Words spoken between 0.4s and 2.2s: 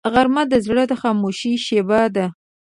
د زړه د خاموشۍ شیبه